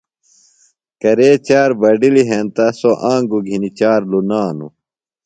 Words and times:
کرے 1.01 1.29
چار 1.47 1.69
بڈِلیۡ 1.81 2.27
ہینتہ 2.29 2.65
سوۡ 2.79 2.97
آنگُوۡ 3.11 3.43
گِھنیۡ 3.47 3.75
چار 3.79 3.99
لُنانوۡ۔ 4.09 4.73